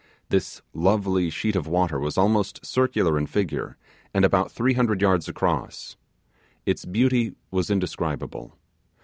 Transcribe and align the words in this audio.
This 0.29 0.63
lovely 0.73 1.29
sheet 1.29 1.55
of 1.55 1.67
water 1.67 1.99
was 1.99 2.17
almost 2.17 2.65
circular 2.65 3.19
in 3.19 3.27
figure, 3.27 3.77
and 4.15 4.25
about 4.25 4.51
three 4.51 4.73
hundred 4.73 4.99
yards 4.99 5.27
across. 5.29 5.95
Its 6.65 6.85
beauty 6.85 7.35
was 7.51 7.69
indescribable. 7.69 8.57